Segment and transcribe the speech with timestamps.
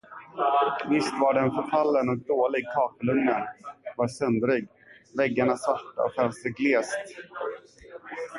[0.89, 3.41] Visst var den förfallen och dålig, kakelugnen
[3.97, 4.67] var söndrig,
[5.17, 6.99] väggarna svarta och fönstret glest.